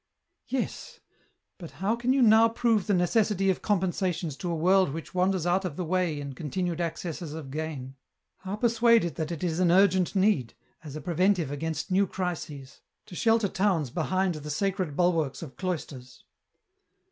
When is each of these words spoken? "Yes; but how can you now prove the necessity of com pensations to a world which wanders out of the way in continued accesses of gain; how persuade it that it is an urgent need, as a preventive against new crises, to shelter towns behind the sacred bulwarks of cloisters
"Yes; 0.47 0.99
but 1.59 1.69
how 1.73 1.95
can 1.95 2.11
you 2.11 2.23
now 2.23 2.49
prove 2.49 2.87
the 2.87 2.93
necessity 2.95 3.51
of 3.51 3.61
com 3.61 3.81
pensations 3.81 4.35
to 4.39 4.49
a 4.49 4.55
world 4.55 4.89
which 4.91 5.13
wanders 5.13 5.45
out 5.45 5.63
of 5.63 5.75
the 5.75 5.85
way 5.85 6.19
in 6.19 6.33
continued 6.33 6.81
accesses 6.81 7.35
of 7.35 7.51
gain; 7.51 7.93
how 8.37 8.55
persuade 8.55 9.05
it 9.05 9.13
that 9.17 9.31
it 9.31 9.43
is 9.43 9.59
an 9.59 9.69
urgent 9.69 10.15
need, 10.15 10.55
as 10.83 10.95
a 10.95 11.01
preventive 11.01 11.51
against 11.51 11.91
new 11.91 12.07
crises, 12.07 12.81
to 13.05 13.13
shelter 13.13 13.47
towns 13.47 13.91
behind 13.91 14.33
the 14.33 14.49
sacred 14.49 14.95
bulwarks 14.95 15.43
of 15.43 15.55
cloisters 15.55 16.23